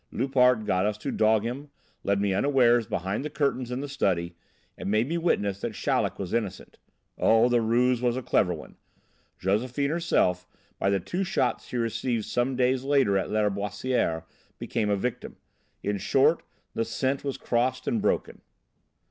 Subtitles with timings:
[0.11, 1.69] Loupart got us to dog him,
[2.03, 4.33] led me unawares behind the curtains in the study,
[4.75, 6.79] and made me witness that Chaleck was innocent.
[7.19, 8.77] Oh, the ruse was a clever one.
[9.37, 10.47] Josephine herself,
[10.79, 14.23] by the two shots she received some days later at Lâriboisière,
[14.57, 15.35] became a victim.
[15.83, 16.41] In short,
[16.73, 18.41] the scent was crossed and broken."